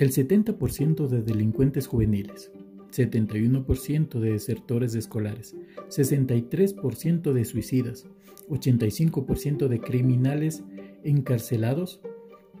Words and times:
El 0.00 0.12
70% 0.12 1.08
de 1.08 1.20
delincuentes 1.20 1.86
juveniles, 1.86 2.50
71% 2.90 4.18
de 4.18 4.32
desertores 4.32 4.94
escolares, 4.94 5.54
63% 5.90 7.34
de 7.34 7.44
suicidas, 7.44 8.06
85% 8.48 9.68
de 9.68 9.78
criminales 9.78 10.64
encarcelados, 11.04 12.00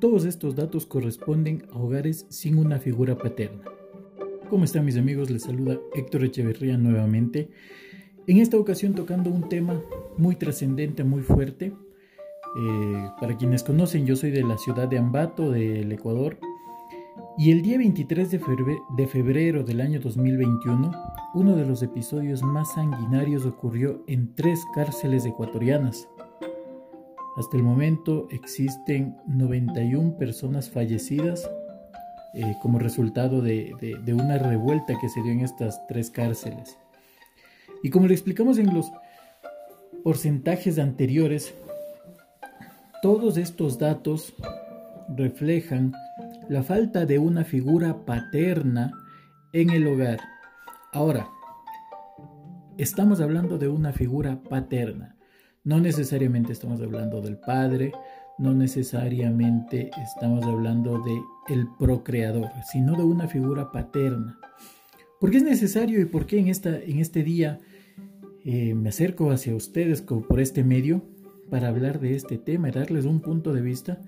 todos 0.00 0.26
estos 0.26 0.54
datos 0.54 0.84
corresponden 0.84 1.64
a 1.72 1.78
hogares 1.78 2.26
sin 2.28 2.58
una 2.58 2.78
figura 2.78 3.16
paterna. 3.16 3.64
¿Cómo 4.50 4.64
están 4.64 4.84
mis 4.84 4.98
amigos? 4.98 5.30
Les 5.30 5.44
saluda 5.44 5.80
Héctor 5.94 6.24
Echeverría 6.24 6.76
nuevamente. 6.76 7.48
En 8.26 8.36
esta 8.36 8.58
ocasión 8.58 8.94
tocando 8.94 9.30
un 9.30 9.48
tema 9.48 9.82
muy 10.18 10.36
trascendente, 10.36 11.04
muy 11.04 11.22
fuerte. 11.22 11.68
Eh, 11.68 13.08
para 13.18 13.38
quienes 13.38 13.62
conocen, 13.62 14.04
yo 14.04 14.14
soy 14.14 14.30
de 14.30 14.42
la 14.42 14.58
ciudad 14.58 14.88
de 14.88 14.98
Ambato, 14.98 15.50
del 15.50 15.90
Ecuador, 15.90 16.36
y 17.38 17.50
el 17.50 17.62
día 17.62 17.78
23 17.78 18.30
de 18.30 19.06
febrero 19.06 19.64
del 19.64 19.80
año 19.80 20.00
2021, 20.00 20.92
uno 21.34 21.56
de 21.56 21.64
los 21.64 21.82
episodios 21.82 22.42
más 22.42 22.74
sanguinarios 22.74 23.46
ocurrió 23.46 24.02
en 24.06 24.34
tres 24.34 24.64
cárceles 24.74 25.24
ecuatorianas. 25.24 26.08
Hasta 27.36 27.56
el 27.56 27.62
momento 27.62 28.28
existen 28.30 29.16
91 29.26 30.18
personas 30.18 30.68
fallecidas 30.68 31.50
eh, 32.34 32.56
como 32.60 32.78
resultado 32.78 33.40
de, 33.40 33.74
de 33.80 34.14
una 34.14 34.38
revuelta 34.38 34.98
que 35.00 35.08
se 35.08 35.22
dio 35.22 35.32
en 35.32 35.40
estas 35.40 35.86
tres 35.86 36.10
cárceles. 36.10 36.76
Y 37.82 37.90
como 37.90 38.06
le 38.06 38.14
explicamos 38.14 38.58
en 38.58 38.74
los 38.74 38.92
porcentajes 40.04 40.78
anteriores, 40.78 41.54
todos 43.02 43.36
estos 43.38 43.78
datos 43.78 44.34
reflejan 45.16 45.92
la 46.50 46.64
falta 46.64 47.06
de 47.06 47.16
una 47.20 47.44
figura 47.44 48.04
paterna 48.04 48.90
en 49.52 49.70
el 49.70 49.86
hogar. 49.86 50.18
Ahora, 50.92 51.28
estamos 52.76 53.20
hablando 53.20 53.56
de 53.56 53.68
una 53.68 53.92
figura 53.92 54.42
paterna. 54.42 55.14
No 55.62 55.78
necesariamente 55.78 56.52
estamos 56.52 56.80
hablando 56.80 57.20
del 57.20 57.38
padre, 57.38 57.92
no 58.36 58.52
necesariamente 58.52 59.92
estamos 60.02 60.44
hablando 60.44 61.00
de 61.00 61.54
el 61.54 61.68
procreador, 61.78 62.50
sino 62.68 62.96
de 62.96 63.04
una 63.04 63.28
figura 63.28 63.70
paterna. 63.70 64.36
¿Por 65.20 65.30
qué 65.30 65.36
es 65.36 65.44
necesario 65.44 66.00
y 66.00 66.06
por 66.06 66.26
qué 66.26 66.40
en, 66.40 66.48
esta, 66.48 66.80
en 66.80 66.98
este 66.98 67.22
día 67.22 67.60
eh, 68.44 68.74
me 68.74 68.88
acerco 68.88 69.30
hacia 69.30 69.54
ustedes 69.54 70.02
por 70.02 70.40
este 70.40 70.64
medio 70.64 71.04
para 71.48 71.68
hablar 71.68 72.00
de 72.00 72.16
este 72.16 72.38
tema 72.38 72.70
y 72.70 72.72
darles 72.72 73.04
un 73.04 73.20
punto 73.20 73.52
de 73.52 73.60
vista? 73.60 74.00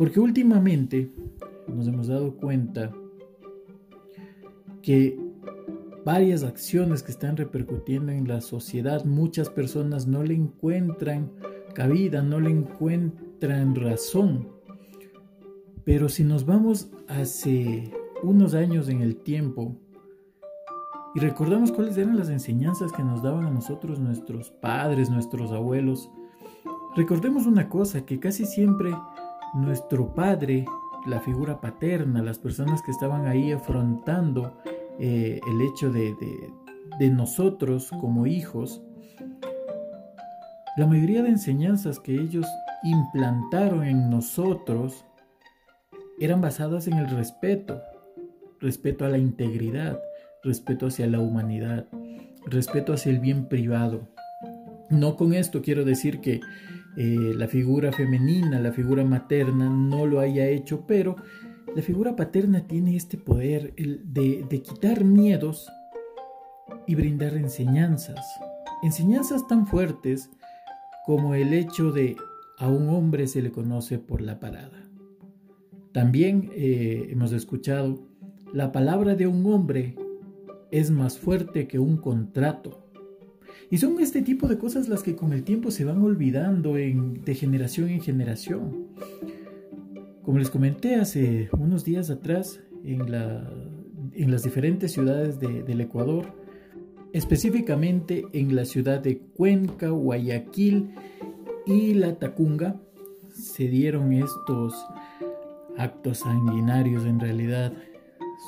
Porque 0.00 0.18
últimamente 0.18 1.12
nos 1.68 1.86
hemos 1.86 2.06
dado 2.06 2.34
cuenta 2.34 2.90
que 4.80 5.20
varias 6.06 6.42
acciones 6.42 7.02
que 7.02 7.12
están 7.12 7.36
repercutiendo 7.36 8.10
en 8.10 8.26
la 8.26 8.40
sociedad, 8.40 9.04
muchas 9.04 9.50
personas 9.50 10.06
no 10.06 10.22
le 10.22 10.32
encuentran 10.32 11.30
cabida, 11.74 12.22
no 12.22 12.40
le 12.40 12.48
encuentran 12.48 13.74
razón. 13.74 14.48
Pero 15.84 16.08
si 16.08 16.24
nos 16.24 16.46
vamos 16.46 16.90
hace 17.06 17.92
unos 18.22 18.54
años 18.54 18.88
en 18.88 19.02
el 19.02 19.16
tiempo 19.16 19.76
y 21.14 21.20
recordamos 21.20 21.72
cuáles 21.72 21.98
eran 21.98 22.16
las 22.16 22.30
enseñanzas 22.30 22.90
que 22.90 23.04
nos 23.04 23.22
daban 23.22 23.44
a 23.44 23.50
nosotros 23.50 24.00
nuestros 24.00 24.50
padres, 24.50 25.10
nuestros 25.10 25.52
abuelos, 25.52 26.10
recordemos 26.96 27.44
una 27.44 27.68
cosa, 27.68 28.06
que 28.06 28.18
casi 28.18 28.46
siempre 28.46 28.94
nuestro 29.54 30.14
padre, 30.14 30.64
la 31.06 31.20
figura 31.20 31.60
paterna, 31.60 32.22
las 32.22 32.38
personas 32.38 32.82
que 32.82 32.90
estaban 32.90 33.26
ahí 33.26 33.52
afrontando 33.52 34.58
eh, 34.98 35.40
el 35.48 35.60
hecho 35.62 35.90
de, 35.90 36.14
de 36.98 37.10
nosotros 37.10 37.90
como 38.00 38.26
hijos, 38.26 38.82
la 40.76 40.86
mayoría 40.86 41.22
de 41.22 41.30
enseñanzas 41.30 41.98
que 41.98 42.14
ellos 42.14 42.46
implantaron 42.82 43.84
en 43.84 44.08
nosotros 44.08 45.04
eran 46.20 46.40
basadas 46.40 46.86
en 46.86 46.94
el 46.94 47.08
respeto, 47.08 47.82
respeto 48.60 49.04
a 49.04 49.08
la 49.08 49.18
integridad, 49.18 50.00
respeto 50.42 50.86
hacia 50.86 51.06
la 51.06 51.18
humanidad, 51.20 51.86
respeto 52.46 52.92
hacia 52.92 53.10
el 53.10 53.20
bien 53.20 53.46
privado. 53.46 54.08
No 54.90 55.16
con 55.16 55.34
esto 55.34 55.62
quiero 55.62 55.84
decir 55.84 56.20
que 56.20 56.40
eh, 56.96 57.32
la 57.36 57.48
figura 57.48 57.92
femenina, 57.92 58.58
la 58.58 58.72
figura 58.72 59.04
materna 59.04 59.68
no 59.68 60.06
lo 60.06 60.20
haya 60.20 60.48
hecho, 60.48 60.84
pero 60.86 61.16
la 61.74 61.82
figura 61.82 62.16
paterna 62.16 62.66
tiene 62.66 62.96
este 62.96 63.16
poder 63.16 63.74
de, 63.74 64.44
de 64.48 64.62
quitar 64.62 65.04
miedos 65.04 65.70
y 66.86 66.94
brindar 66.94 67.34
enseñanzas. 67.34 68.24
Enseñanzas 68.82 69.46
tan 69.46 69.66
fuertes 69.66 70.30
como 71.06 71.34
el 71.34 71.52
hecho 71.52 71.92
de 71.92 72.16
a 72.58 72.68
un 72.68 72.90
hombre 72.90 73.26
se 73.26 73.40
le 73.40 73.50
conoce 73.50 73.98
por 73.98 74.20
la 74.20 74.38
parada. 74.38 74.86
También 75.92 76.50
eh, 76.54 77.08
hemos 77.10 77.32
escuchado, 77.32 78.06
la 78.52 78.70
palabra 78.70 79.16
de 79.16 79.26
un 79.26 79.44
hombre 79.46 79.96
es 80.70 80.90
más 80.90 81.18
fuerte 81.18 81.66
que 81.66 81.78
un 81.78 81.96
contrato. 81.96 82.89
Y 83.70 83.78
son 83.78 84.00
este 84.00 84.20
tipo 84.20 84.48
de 84.48 84.58
cosas 84.58 84.88
las 84.88 85.04
que 85.04 85.14
con 85.14 85.32
el 85.32 85.44
tiempo 85.44 85.70
se 85.70 85.84
van 85.84 86.02
olvidando 86.02 86.74
de 86.74 87.34
generación 87.36 87.88
en 87.88 88.00
generación. 88.00 88.88
Como 90.24 90.38
les 90.38 90.50
comenté 90.50 90.96
hace 90.96 91.48
unos 91.56 91.84
días 91.84 92.10
atrás, 92.10 92.60
en, 92.84 93.10
las 94.30 94.42
diferentes 94.42 94.90
ciudades 94.90 95.38
del 95.38 95.80
Ecuador, 95.80 96.34
específicamente 97.12 98.26
en 98.32 98.56
la 98.56 98.64
ciudad 98.64 99.00
de 99.00 99.18
Cuenca, 99.18 99.90
Guayaquil 99.90 100.90
y 101.64 101.94
La 101.94 102.18
Tacunga, 102.18 102.80
se 103.32 103.68
dieron 103.68 104.12
estos 104.12 104.74
actos 105.78 106.18
sanguinarios 106.18 107.04
en 107.04 107.20
realidad. 107.20 107.72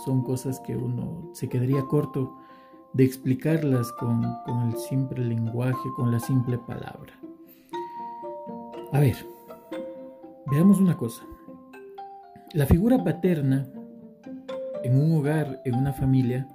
Son 0.04 0.24
cosas 0.24 0.58
que 0.66 0.76
uno 0.76 1.30
se 1.32 1.48
quedaría 1.48 1.82
corto 1.82 2.41
de 2.94 3.04
explicarlas 3.04 3.90
con, 3.92 4.22
el 4.66 4.76
simple 4.76 5.24
lenguaje, 5.24 5.88
con 5.96 6.10
la 6.10 6.20
simple 6.20 6.58
palabra. 6.58 7.12
A 8.92 9.00
ver, 9.00 9.16
veamos 10.46 10.78
una 10.78 10.96
cosa. 10.96 11.22
La 12.52 12.66
figura 12.66 13.02
paterna 13.02 13.66
en 14.84 15.00
un 15.00 15.18
hogar, 15.18 15.62
en 15.64 15.74
una 15.74 15.92
familia, 15.92 16.46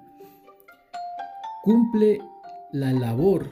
cumple 1.64 2.22
la 2.72 2.94
labor 2.94 3.50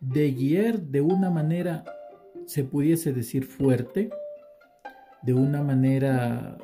de 0.00 0.32
guiar 0.32 0.80
de 0.80 1.00
una 1.00 1.30
manera, 1.30 1.84
se 2.44 2.64
pudiese 2.64 3.14
decir, 3.14 3.44
fuerte, 3.44 4.10
de 5.22 5.32
una 5.32 5.62
manera 5.62 6.58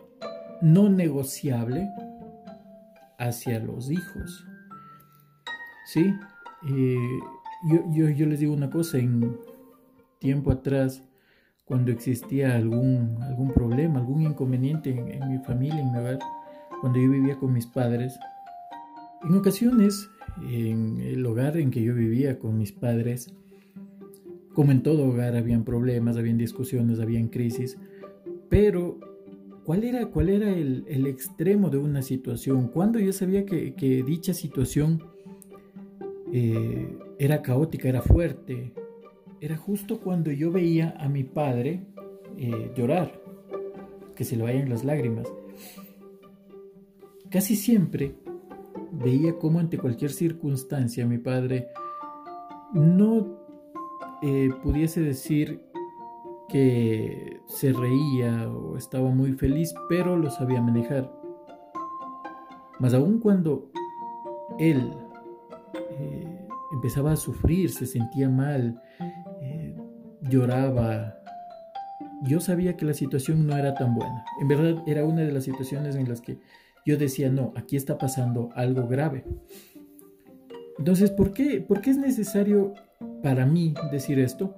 no 0.61 0.91
negociable 0.91 1.89
hacia 3.19 3.59
los 3.61 3.91
hijos. 3.91 4.50
Sí, 5.93 6.15
eh, 6.69 7.19
yo, 7.93 8.27
les 8.27 8.39
digo 8.39 8.55
una 8.55 8.71
cosa, 8.71 8.99
en 8.99 9.37
tiempo 10.21 10.53
atrás, 10.53 11.03
cuando 11.65 11.91
existía 11.91 12.55
algún, 12.55 13.19
algún 13.23 13.51
problema, 13.53 13.99
algún 13.99 14.23
inconveniente 14.23 14.91
en, 14.91 15.29
mi 15.29 15.39
familia, 15.39 15.81
en 15.81 15.91
mi 15.91 15.99
hogar, 15.99 16.21
cuando 16.81 17.01
yo 17.01 17.11
vivía 17.11 17.37
con 17.41 17.53
mis 17.53 17.67
padres, 17.67 18.21
en 19.25 19.35
ocasiones, 19.35 20.09
en 20.49 21.01
el 21.01 21.27
hogar 21.27 21.57
en 21.57 21.73
que 21.73 21.83
yo 21.83 21.93
vivía 21.93 22.39
con 22.39 22.57
mis 22.57 22.71
padres, 22.71 23.35
como 24.55 24.71
en 24.71 24.85
todo 24.85 25.09
hogar, 25.09 25.35
habían 25.35 25.65
problemas, 25.65 26.17
habían 26.17 26.39
discusiones, 26.39 27.01
habían 27.01 27.27
crisis, 27.27 27.77
pero 28.49 29.01
¿cuál 29.65 29.83
era, 29.83 30.07
cuál 30.07 30.29
era 30.29 30.51
el, 30.51 31.07
extremo 31.09 31.69
de 31.69 31.79
una 31.79 32.03
situación? 32.03 32.69
Cuando 32.69 33.01
yo 33.01 33.13
sabía 33.13 33.45
que, 33.45 33.75
que 33.75 34.05
dicha 34.05 34.35
situación 34.35 35.03
eh, 36.33 36.99
era 37.19 37.43
caótica, 37.43 37.89
era 37.89 38.03
fuerte. 38.03 38.73
Era 39.41 39.57
justo 39.57 40.01
cuando 40.01 40.31
yo 40.31 40.51
veía 40.51 40.95
a 40.99 41.09
mi 41.09 41.25
padre 41.25 41.87
eh, 42.37 42.73
llorar, 42.77 43.21
que 44.15 44.25
se 44.25 44.37
le 44.37 44.43
vayan 44.43 44.69
las 44.69 44.85
lágrimas. 44.85 45.33
Casi 47.31 47.57
siempre 47.57 48.15
veía 48.93 49.39
como 49.39 49.61
ante 49.61 49.79
cualquier 49.79 50.11
circunstancia 50.11 51.07
mi 51.07 51.19
padre 51.19 51.69
no 52.75 53.39
eh, 54.23 54.51
pudiese 54.63 55.01
decir 55.01 55.63
que 56.49 57.41
se 57.47 57.73
reía 57.73 58.51
o 58.51 58.77
estaba 58.77 59.11
muy 59.11 59.33
feliz, 59.33 59.73
pero 59.89 60.17
lo 60.17 60.31
sabía 60.31 60.61
manejar. 60.61 61.13
Mas 62.79 62.95
aun 62.95 63.21
cuando 63.21 63.71
él 64.59 64.93
empezaba 66.73 67.13
a 67.13 67.17
sufrir, 67.17 67.71
se 67.71 67.87
sentía 67.87 68.29
mal, 68.29 68.81
eh, 69.41 69.75
lloraba, 70.23 71.21
yo 72.23 72.41
sabía 72.41 72.77
que 72.77 72.85
la 72.85 72.95
situación 72.95 73.47
no 73.47 73.57
era 73.57 73.75
tan 73.75 73.95
buena. 73.95 74.25
En 74.41 74.49
verdad 74.49 74.83
era 74.87 75.05
una 75.05 75.23
de 75.23 75.33
las 75.33 75.45
situaciones 75.45 75.97
en 75.97 76.09
las 76.09 76.21
que 76.21 76.39
yo 76.87 76.97
decía, 76.97 77.31
no, 77.31 77.53
aquí 77.57 77.77
está 77.77 77.99
pasando 77.99 78.51
algo 78.55 78.87
grave. 78.87 79.25
Entonces, 80.79 81.11
¿por 81.11 81.33
qué, 81.33 81.61
¿por 81.61 81.81
qué 81.81 81.91
es 81.91 81.99
necesario 81.99 82.75
para 83.23 83.47
mí 83.47 83.75
decir 83.91 84.19
esto? 84.19 84.57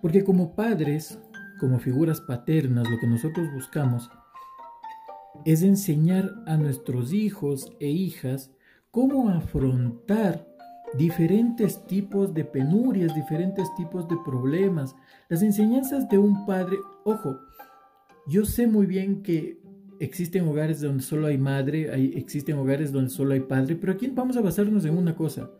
Porque 0.00 0.24
como 0.24 0.54
padres, 0.54 1.18
como 1.60 1.78
figuras 1.78 2.20
paternas, 2.20 2.88
lo 2.88 2.98
que 2.98 3.06
nosotros 3.06 3.46
buscamos 3.52 4.10
es 5.44 5.62
enseñar 5.62 6.30
a 6.46 6.56
nuestros 6.56 7.12
hijos 7.12 7.72
e 7.80 7.88
hijas 7.88 8.53
cómo 8.94 9.28
afrontar 9.28 10.46
diferentes 10.96 11.84
tipos 11.86 12.32
de 12.32 12.44
penurias, 12.44 13.12
diferentes 13.12 13.68
tipos 13.74 14.08
de 14.08 14.14
problemas. 14.24 14.94
Las 15.28 15.42
enseñanzas 15.42 16.08
de 16.08 16.16
un 16.16 16.46
padre, 16.46 16.76
ojo, 17.04 17.36
yo 18.28 18.44
sé 18.44 18.68
muy 18.68 18.86
bien 18.86 19.22
que 19.22 19.58
existen 19.98 20.46
hogares 20.46 20.80
donde 20.80 21.02
solo 21.02 21.26
hay 21.26 21.38
madre, 21.38 21.90
hay, 21.90 22.12
existen 22.14 22.56
hogares 22.56 22.92
donde 22.92 23.10
solo 23.10 23.34
hay 23.34 23.40
padre, 23.40 23.74
pero 23.74 23.92
aquí 23.92 24.06
vamos 24.06 24.36
a 24.36 24.42
basarnos 24.42 24.84
en 24.84 24.96
una 24.96 25.16
cosa. 25.16 25.50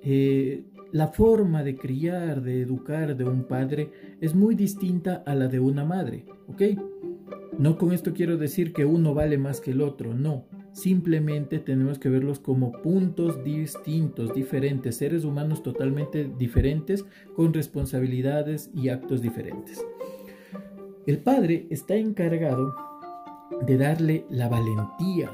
Eh, 0.00 0.64
la 0.90 1.08
forma 1.08 1.62
de 1.62 1.76
criar, 1.76 2.40
de 2.40 2.62
educar 2.62 3.14
de 3.14 3.24
un 3.24 3.44
padre 3.44 3.90
es 4.22 4.34
muy 4.34 4.54
distinta 4.54 5.22
a 5.26 5.34
la 5.34 5.48
de 5.48 5.60
una 5.60 5.84
madre, 5.84 6.24
¿ok? 6.48 6.62
No 7.58 7.76
con 7.76 7.92
esto 7.92 8.14
quiero 8.14 8.38
decir 8.38 8.72
que 8.72 8.86
uno 8.86 9.12
vale 9.12 9.36
más 9.36 9.60
que 9.60 9.72
el 9.72 9.82
otro, 9.82 10.14
no. 10.14 10.46
Simplemente 10.72 11.58
tenemos 11.58 11.98
que 11.98 12.08
verlos 12.08 12.40
como 12.40 12.72
puntos 12.72 13.44
distintos, 13.44 14.32
diferentes, 14.34 14.96
seres 14.96 15.24
humanos 15.24 15.62
totalmente 15.62 16.30
diferentes, 16.38 17.04
con 17.36 17.52
responsabilidades 17.52 18.70
y 18.74 18.88
actos 18.88 19.20
diferentes. 19.20 19.84
El 21.06 21.18
padre 21.18 21.66
está 21.70 21.96
encargado 21.96 22.74
de 23.66 23.76
darle 23.76 24.24
la 24.30 24.48
valentía 24.48 25.30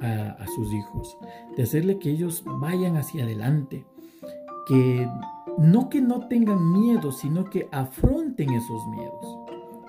a, 0.00 0.46
sus 0.54 0.72
hijos, 0.72 1.16
de 1.56 1.62
hacerle 1.62 1.98
que 1.98 2.10
ellos 2.10 2.44
vayan 2.44 2.96
hacia 2.96 3.24
adelante, 3.24 3.84
que 4.66 5.08
no 5.58 5.88
que 5.88 6.00
no 6.00 6.28
tengan 6.28 6.72
miedo, 6.72 7.10
sino 7.10 7.44
que 7.44 7.68
afronten 7.72 8.50
esos 8.50 8.86
miedos, 8.88 9.38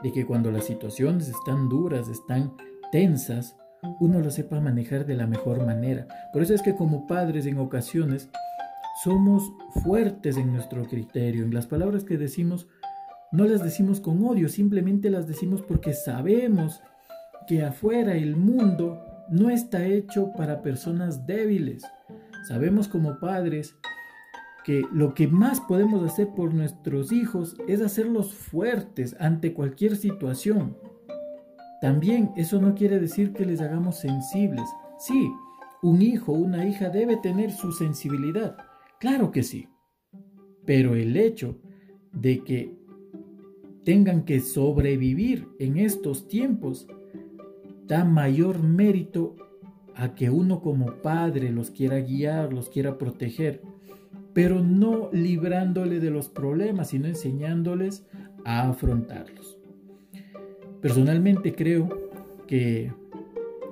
de 0.01 0.11
que 0.11 0.25
cuando 0.25 0.51
las 0.51 0.65
situaciones 0.65 1.27
están 1.27 1.69
duras, 1.69 2.07
están 2.07 2.53
tensas, 2.91 3.55
uno 3.99 4.19
lo 4.19 4.31
sepa 4.31 4.59
manejar 4.59 5.05
de 5.05 5.15
la 5.15 5.27
mejor 5.27 5.65
manera. 5.65 6.07
Por 6.33 6.41
eso 6.41 6.53
es 6.53 6.61
que 6.61 6.75
como 6.75 7.07
padres 7.07 7.45
en 7.45 7.57
ocasiones 7.57 8.29
somos 9.03 9.43
fuertes 9.83 10.37
en 10.37 10.51
nuestro 10.51 10.83
criterio, 10.85 11.43
en 11.45 11.53
las 11.53 11.67
palabras 11.67 12.03
que 12.03 12.17
decimos 12.17 12.67
no 13.31 13.45
las 13.45 13.63
decimos 13.63 14.01
con 14.01 14.23
odio, 14.25 14.49
simplemente 14.49 15.11
las 15.11 15.27
decimos 15.27 15.61
porque 15.61 15.93
sabemos 15.93 16.81
que 17.47 17.63
afuera 17.63 18.15
el 18.15 18.35
mundo 18.35 18.99
no 19.29 19.51
está 19.51 19.85
hecho 19.85 20.31
para 20.35 20.63
personas 20.63 21.27
débiles. 21.27 21.83
Sabemos 22.47 22.87
como 22.87 23.19
padres 23.19 23.75
que 24.65 24.83
lo 24.91 25.13
que 25.13 25.27
más 25.27 25.61
podemos 25.61 26.03
hacer 26.03 26.29
por 26.35 26.55
nuestros 26.55 27.11
hijos 27.11 27.55
es 27.67 27.81
hacerlos 27.81 28.33
fuertes 28.33 29.15
ante 29.19 29.53
cualquier 29.53 29.95
situación. 29.95 30.75
También 31.81 32.31
eso 32.35 32.59
no 32.59 32.75
quiere 32.75 32.99
decir 32.99 33.33
que 33.33 33.45
les 33.45 33.61
hagamos 33.61 33.97
sensibles. 33.97 34.67
Sí, 34.97 35.31
un 35.81 36.01
hijo 36.01 36.33
una 36.33 36.67
hija 36.67 36.89
debe 36.89 37.17
tener 37.17 37.51
su 37.51 37.71
sensibilidad. 37.71 38.57
Claro 38.99 39.31
que 39.31 39.43
sí. 39.43 39.69
Pero 40.65 40.95
el 40.95 41.15
hecho 41.15 41.57
de 42.11 42.43
que 42.43 42.77
tengan 43.85 44.23
que 44.23 44.41
sobrevivir 44.41 45.47
en 45.57 45.77
estos 45.77 46.27
tiempos 46.27 46.87
da 47.87 48.03
mayor 48.03 48.61
mérito 48.61 49.35
a 49.95 50.15
que 50.15 50.29
uno 50.29 50.61
como 50.61 51.01
padre 51.01 51.51
los 51.51 51.71
quiera 51.71 51.99
guiar, 51.99 52.53
los 52.53 52.69
quiera 52.69 52.97
proteger, 52.97 53.61
pero 54.33 54.61
no 54.61 55.09
librándole 55.11 55.99
de 55.99 56.11
los 56.11 56.29
problemas, 56.29 56.89
sino 56.89 57.07
enseñándoles 57.07 58.05
a 58.45 58.69
afrontarlos. 58.69 59.58
Personalmente 60.81 61.53
creo 61.53 61.89
que 62.47 62.93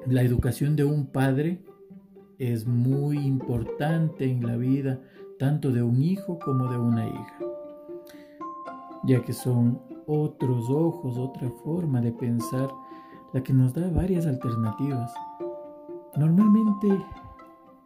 la 0.06 0.21
educación 0.21 0.75
de 0.75 0.83
un 0.83 1.07
padre 1.07 1.59
es 2.38 2.68
muy 2.68 3.18
importante 3.18 4.25
en 4.25 4.45
la 4.45 4.57
vida 4.57 5.00
tanto 5.39 5.71
de 5.71 5.81
un 5.83 6.01
hijo 6.01 6.38
como 6.39 6.68
de 6.71 6.77
una 6.77 7.07
hija, 7.07 7.39
ya 9.04 9.21
que 9.21 9.33
son 9.33 9.80
otros 10.06 10.69
ojos, 10.69 11.18
otra 11.18 11.50
forma 11.63 12.01
de 12.01 12.12
pensar 12.12 12.69
la 13.33 13.42
que 13.42 13.54
nos 13.54 13.74
da 13.74 13.89
varias 13.89 14.25
alternativas. 14.25 15.13
Normalmente 16.15 16.88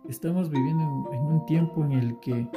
estamos 0.08 0.50
viviendo 0.50 1.10
en, 1.12 1.22
un 1.22 1.46
tiempo 1.46 1.84
en 1.84 1.92
el 1.94 2.20
que 2.20 2.48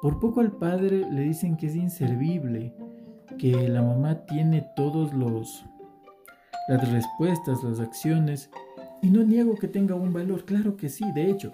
por 0.00 0.20
poco 0.20 0.40
al 0.40 0.52
padre 0.52 1.04
le 1.10 1.22
dicen 1.22 1.56
que 1.56 1.66
es 1.66 1.76
inservible, 1.76 2.74
que 3.38 3.68
la 3.68 3.82
mamá 3.82 4.26
tiene 4.26 4.66
todos 4.76 5.12
los 5.12 5.64
las 6.68 6.90
respuestas, 6.90 7.62
las 7.62 7.80
acciones 7.80 8.50
y 9.02 9.10
no 9.10 9.22
niego 9.22 9.56
que 9.56 9.68
tenga 9.68 9.94
un 9.94 10.12
valor, 10.12 10.44
claro 10.44 10.76
que 10.76 10.88
sí, 10.88 11.04
de 11.12 11.30
hecho, 11.30 11.52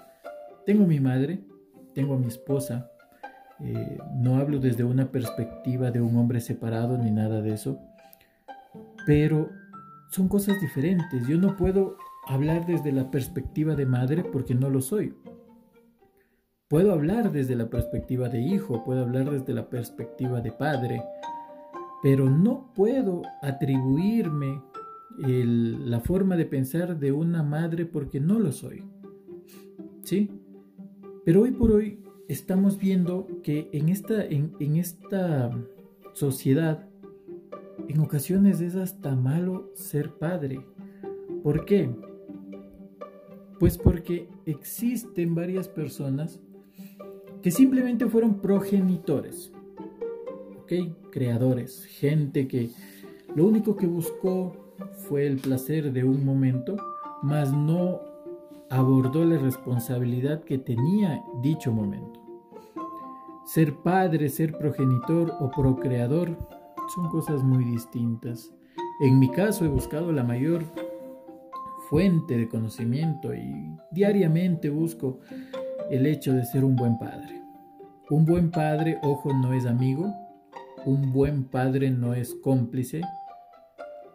tengo 0.66 0.86
mi 0.86 1.00
madre, 1.00 1.40
tengo 1.94 2.14
a 2.14 2.18
mi 2.18 2.28
esposa, 2.28 2.90
eh, 3.60 3.98
no 4.14 4.36
hablo 4.36 4.58
desde 4.58 4.84
una 4.84 5.10
perspectiva 5.10 5.90
de 5.90 6.00
un 6.00 6.16
hombre 6.16 6.40
separado 6.40 6.96
ni 6.96 7.10
nada 7.10 7.42
de 7.42 7.54
eso, 7.54 7.78
pero 9.04 9.50
son 10.10 10.28
cosas 10.28 10.60
diferentes. 10.60 11.26
Yo 11.26 11.38
no 11.38 11.56
puedo 11.56 11.96
hablar 12.26 12.66
desde 12.66 12.92
la 12.92 13.10
perspectiva 13.10 13.74
de 13.74 13.86
madre 13.86 14.24
porque 14.24 14.54
no 14.54 14.70
lo 14.70 14.80
soy. 14.80 15.14
Puedo 16.68 16.92
hablar 16.92 17.32
desde 17.32 17.56
la 17.56 17.68
perspectiva 17.68 18.28
de 18.28 18.40
hijo, 18.40 18.84
puedo 18.84 19.02
hablar 19.02 19.28
desde 19.28 19.52
la 19.52 19.68
perspectiva 19.68 20.40
de 20.40 20.52
padre, 20.52 21.02
pero 22.02 22.30
no 22.30 22.72
puedo 22.74 23.22
atribuirme 23.42 24.62
la 25.18 26.00
forma 26.00 26.36
de 26.36 26.46
pensar 26.46 26.98
de 26.98 27.12
una 27.12 27.42
madre 27.42 27.84
porque 27.84 28.20
no 28.20 28.38
lo 28.38 28.52
soy. 28.52 28.84
¿Sí? 30.02 30.30
Pero 31.24 31.42
hoy 31.42 31.50
por 31.50 31.72
hoy 31.72 31.98
estamos 32.28 32.78
viendo 32.78 33.26
que 33.42 33.68
en 33.72 33.90
esta, 33.90 34.24
en, 34.24 34.54
en 34.60 34.76
esta 34.76 35.50
sociedad 36.14 36.88
en 37.88 38.00
ocasiones 38.00 38.60
es 38.60 38.76
hasta 38.76 39.14
malo 39.14 39.70
ser 39.74 40.12
padre. 40.12 40.64
¿Por 41.42 41.64
qué? 41.64 41.90
Pues 43.58 43.76
porque 43.76 44.28
existen 44.46 45.34
varias 45.34 45.68
personas 45.68 46.40
que 47.42 47.50
simplemente 47.50 48.06
fueron 48.06 48.40
progenitores, 48.40 49.52
¿ok? 50.62 50.72
Creadores, 51.10 51.84
gente 51.84 52.46
que 52.46 52.70
lo 53.34 53.46
único 53.46 53.76
que 53.76 53.86
buscó 53.86 54.74
fue 55.08 55.26
el 55.26 55.38
placer 55.38 55.92
de 55.92 56.04
un 56.04 56.24
momento, 56.24 56.76
mas 57.22 57.52
no 57.52 58.00
abordó 58.70 59.24
la 59.24 59.38
responsabilidad 59.38 60.42
que 60.44 60.58
tenía 60.58 61.22
dicho 61.42 61.72
momento. 61.72 62.20
Ser 63.44 63.74
padre, 63.74 64.28
ser 64.28 64.56
progenitor 64.56 65.34
o 65.40 65.50
procreador 65.50 66.36
son 66.94 67.08
cosas 67.08 67.42
muy 67.42 67.64
distintas. 67.64 68.52
En 69.00 69.18
mi 69.18 69.28
caso 69.28 69.64
he 69.64 69.68
buscado 69.68 70.12
la 70.12 70.22
mayor 70.22 70.64
fuente 71.88 72.36
de 72.36 72.48
conocimiento 72.48 73.34
y 73.34 73.76
diariamente 73.90 74.70
busco 74.70 75.18
el 75.90 76.06
hecho 76.06 76.32
de 76.32 76.44
ser 76.44 76.64
un 76.64 76.76
buen 76.76 76.98
padre. 76.98 77.42
Un 78.10 78.24
buen 78.24 78.50
padre, 78.50 78.98
ojo, 79.02 79.32
no 79.32 79.52
es 79.52 79.66
amigo. 79.66 80.14
Un 80.86 81.12
buen 81.12 81.44
padre 81.44 81.90
no 81.90 82.14
es 82.14 82.34
cómplice. 82.34 83.02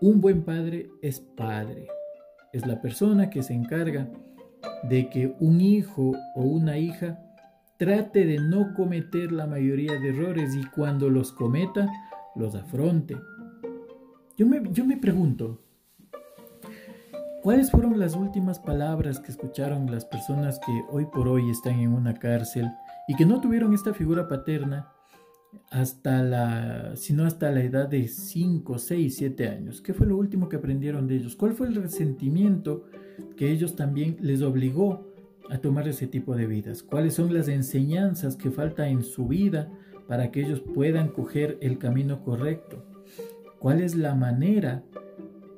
Un 0.01 0.19
buen 0.19 0.43
padre 0.43 0.89
es 1.01 1.19
padre. 1.19 1.87
Es 2.53 2.65
la 2.65 2.81
persona 2.81 3.29
que 3.29 3.43
se 3.43 3.53
encarga 3.53 4.09
de 4.89 5.09
que 5.09 5.35
un 5.39 5.61
hijo 5.61 6.13
o 6.35 6.41
una 6.41 6.79
hija 6.79 7.19
trate 7.77 8.25
de 8.25 8.39
no 8.39 8.73
cometer 8.73 9.31
la 9.31 9.45
mayoría 9.45 9.99
de 9.99 10.09
errores 10.09 10.55
y 10.55 10.65
cuando 10.65 11.09
los 11.09 11.31
cometa, 11.31 11.87
los 12.35 12.55
afronte. 12.55 13.15
Yo 14.35 14.47
me, 14.47 14.61
yo 14.71 14.85
me 14.85 14.97
pregunto, 14.97 15.61
¿cuáles 17.43 17.69
fueron 17.69 17.99
las 17.99 18.15
últimas 18.15 18.59
palabras 18.59 19.19
que 19.19 19.31
escucharon 19.31 19.91
las 19.91 20.05
personas 20.05 20.59
que 20.65 20.83
hoy 20.89 21.05
por 21.05 21.27
hoy 21.27 21.49
están 21.51 21.79
en 21.79 21.93
una 21.93 22.15
cárcel 22.15 22.71
y 23.07 23.15
que 23.15 23.25
no 23.25 23.39
tuvieron 23.39 23.73
esta 23.73 23.93
figura 23.93 24.27
paterna 24.27 24.94
hasta 25.69 26.23
la, 26.23 26.95
sino 26.95 27.25
hasta 27.25 27.51
la 27.51 27.63
edad 27.63 27.87
de 27.87 28.07
5, 28.07 28.77
6, 28.77 29.15
7 29.15 29.47
años? 29.49 29.81
¿Qué 29.81 29.93
fue 29.93 30.07
lo 30.07 30.17
último 30.17 30.49
que 30.49 30.57
aprendieron 30.57 31.07
de 31.07 31.15
ellos? 31.15 31.35
¿Cuál 31.35 31.53
fue 31.53 31.67
el 31.67 31.75
resentimiento 31.75 32.85
que 33.35 33.51
ellos 33.51 33.75
también 33.75 34.17
les 34.21 34.41
obligó 34.41 35.07
a 35.49 35.57
tomar 35.57 35.87
ese 35.87 36.07
tipo 36.07 36.35
de 36.35 36.47
vidas? 36.47 36.83
¿Cuáles 36.83 37.13
son 37.13 37.33
las 37.33 37.47
enseñanzas 37.47 38.35
que 38.35 38.51
falta 38.51 38.87
en 38.87 39.03
su 39.03 39.27
vida 39.27 39.71
para 40.07 40.31
que 40.31 40.41
ellos 40.41 40.61
puedan 40.61 41.09
coger 41.09 41.57
el 41.61 41.77
camino 41.77 42.23
correcto? 42.23 42.85
¿Cuál 43.59 43.81
es 43.81 43.95
la 43.95 44.15
manera 44.15 44.83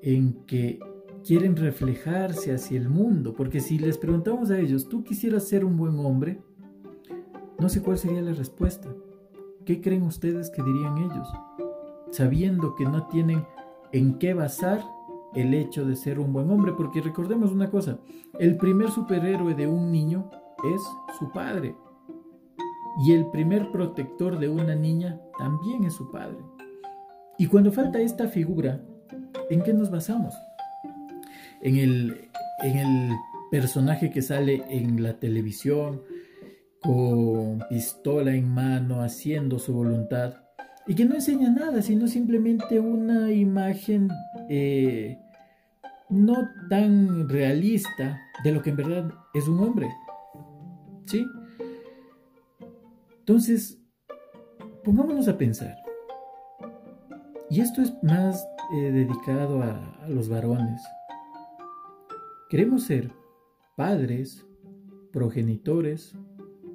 en 0.01 0.45
que 0.45 0.79
quieren 1.25 1.55
reflejarse 1.55 2.53
hacia 2.53 2.79
el 2.79 2.89
mundo? 2.89 3.33
Porque 3.33 3.59
si 3.59 3.77
les 3.79 3.97
preguntamos 3.97 4.49
a 4.49 4.59
ellos, 4.59 4.87
¿tú 4.87 5.03
quisieras 5.03 5.47
ser 5.47 5.65
un 5.65 5.75
buen 5.75 5.99
hombre? 5.99 6.39
No 7.59 7.69
sé 7.69 7.81
cuál 7.81 7.97
sería 7.97 8.21
la 8.21 8.33
respuesta. 8.33 8.87
¿Qué 9.67 9.81
creen 9.81 10.03
ustedes 10.03 10.49
que 10.49 10.63
dirían 10.63 10.97
ellos? 10.97 11.27
Sabiendo 12.09 12.73
que 12.75 12.85
no 12.85 13.07
tienen 13.07 13.45
en 13.91 14.17
qué 14.17 14.33
basar 14.33 14.81
el 15.35 15.53
hecho 15.53 15.85
de 15.85 15.97
ser 15.97 16.19
un 16.19 16.31
buen 16.31 16.49
hombre, 16.49 16.71
porque 16.71 17.01
recordemos 17.01 17.51
una 17.51 17.69
cosa, 17.69 17.99
el 18.39 18.55
primer 18.55 18.89
superhéroe 18.89 19.55
de 19.55 19.67
un 19.67 19.91
niño 19.91 20.29
es 20.73 20.81
su 21.19 21.33
padre. 21.33 21.75
Y 23.05 23.11
el 23.11 23.29
primer 23.29 23.69
protector 23.69 24.39
de 24.39 24.47
una 24.47 24.73
niña 24.73 25.19
también 25.37 25.83
es 25.83 25.95
su 25.95 26.09
padre. 26.11 26.37
Y 27.37 27.47
cuando 27.47 27.69
falta 27.69 27.99
esta 27.99 28.29
figura, 28.29 28.81
¿en 29.49 29.61
qué 29.63 29.73
nos 29.73 29.91
basamos? 29.91 30.33
En 31.61 31.75
el, 31.75 32.29
en 32.63 32.77
el 32.77 33.17
personaje 33.51 34.11
que 34.11 34.21
sale 34.21 34.63
en 34.69 35.03
la 35.03 35.19
televisión 35.19 36.03
con 36.87 37.59
pistola 37.67 38.33
en 38.33 38.47
mano, 38.47 39.01
haciendo 39.01 39.59
su 39.59 39.73
voluntad, 39.73 40.35
y 40.87 40.95
que 40.95 41.03
no 41.03 41.15
enseña 41.15 41.49
nada, 41.49 41.81
sino 41.81 42.07
simplemente 42.07 42.79
una 42.79 43.29
imagen 43.29 44.07
eh, 44.47 45.19
no 46.09 46.47
tan 46.69 47.27
realista 47.27 48.21
de 48.41 48.53
lo 48.53 48.61
que 48.61 48.69
en 48.69 48.77
verdad 48.77 49.11
es 49.33 49.49
un 49.49 49.59
hombre. 49.59 49.89
¿Sí? 51.07 51.25
Entonces, 53.19 53.77
pongámonos 54.85 55.27
a 55.27 55.37
pensar. 55.37 55.75
Y 57.49 57.59
esto 57.59 57.81
es 57.81 57.93
más 58.01 58.47
eh, 58.73 58.91
dedicado 58.93 59.61
a, 59.61 59.93
a 60.05 60.07
los 60.07 60.29
varones. 60.29 60.81
Queremos 62.49 62.83
ser 62.83 63.11
padres, 63.75 64.45
progenitores 65.11 66.15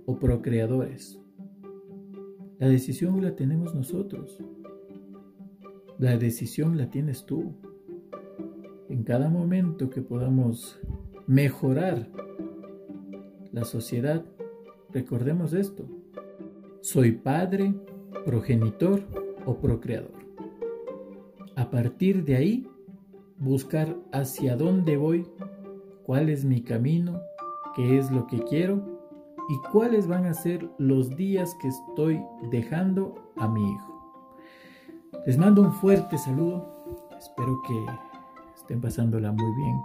o 0.06 0.18
procreadores. 0.18 1.18
La 2.58 2.68
decisión 2.68 3.20
la 3.22 3.34
tenemos 3.34 3.74
nosotros. 3.74 4.38
La 5.98 6.16
decisión 6.16 6.76
la 6.76 6.90
tienes 6.90 7.26
tú. 7.26 7.54
En 8.88 9.04
cada 9.04 9.28
momento 9.28 9.90
que 9.90 10.02
podamos 10.02 10.78
mejorar 11.26 12.08
la 13.52 13.64
sociedad, 13.64 14.24
recordemos 14.92 15.54
esto. 15.54 15.86
Soy 16.80 17.12
padre, 17.12 17.74
progenitor 18.24 19.02
o 19.46 19.58
procreador. 19.58 20.22
A 21.56 21.70
partir 21.70 22.24
de 22.24 22.36
ahí, 22.36 22.68
buscar 23.38 23.96
hacia 24.12 24.56
dónde 24.56 24.96
voy, 24.96 25.26
cuál 26.04 26.28
es 26.28 26.44
mi 26.44 26.62
camino, 26.62 27.20
qué 27.74 27.98
es 27.98 28.10
lo 28.10 28.26
que 28.26 28.38
quiero 28.42 28.91
y 29.52 29.58
cuáles 29.58 30.06
van 30.08 30.24
a 30.24 30.32
ser 30.32 30.66
los 30.78 31.14
días 31.14 31.54
que 31.56 31.68
estoy 31.68 32.24
dejando 32.50 33.34
a 33.36 33.46
mi 33.46 33.60
hijo. 33.70 34.18
Les 35.26 35.36
mando 35.36 35.60
un 35.60 35.74
fuerte 35.74 36.16
saludo, 36.16 37.06
espero 37.18 37.60
que 37.68 37.86
estén 38.56 38.80
pasándola 38.80 39.30
muy 39.30 39.54
bien, 39.54 39.82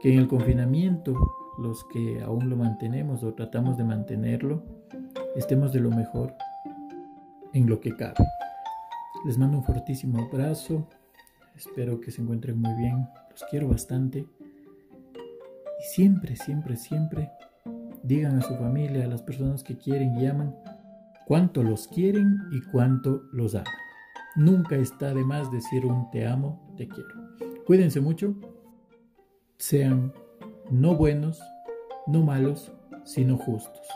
que 0.00 0.12
en 0.12 0.20
el 0.20 0.28
confinamiento, 0.28 1.14
los 1.58 1.82
que 1.86 2.22
aún 2.22 2.48
lo 2.48 2.54
mantenemos 2.54 3.24
o 3.24 3.34
tratamos 3.34 3.76
de 3.76 3.82
mantenerlo, 3.82 4.62
estemos 5.34 5.72
de 5.72 5.80
lo 5.80 5.90
mejor 5.90 6.32
en 7.54 7.68
lo 7.68 7.80
que 7.80 7.96
cabe. 7.96 8.24
Les 9.24 9.36
mando 9.36 9.58
un 9.58 9.64
fortísimo 9.64 10.28
abrazo. 10.30 10.86
Espero 11.56 12.00
que 12.00 12.12
se 12.12 12.22
encuentren 12.22 12.60
muy 12.60 12.72
bien. 12.74 13.08
Los 13.32 13.42
quiero 13.50 13.66
bastante. 13.66 14.20
Y 14.20 15.82
siempre, 15.92 16.36
siempre, 16.36 16.76
siempre 16.76 17.32
digan 18.04 18.38
a 18.38 18.42
su 18.42 18.54
familia, 18.56 19.04
a 19.04 19.08
las 19.08 19.22
personas 19.22 19.64
que 19.64 19.76
quieren 19.76 20.16
y 20.16 20.26
aman, 20.26 20.54
cuánto 21.26 21.62
los 21.62 21.88
quieren 21.88 22.38
y 22.52 22.60
cuánto 22.70 23.22
los 23.32 23.54
aman. 23.54 23.72
Nunca 24.36 24.76
está 24.76 25.14
de 25.14 25.24
más 25.24 25.50
decir 25.50 25.86
un 25.86 26.10
te 26.10 26.26
amo, 26.26 26.72
te 26.76 26.86
quiero. 26.86 27.08
Cuídense 27.66 28.00
mucho. 28.00 28.34
Sean 29.58 30.12
no 30.70 30.96
buenos, 30.96 31.40
no 32.06 32.22
malos, 32.22 32.72
sino 33.04 33.36
justos. 33.38 33.86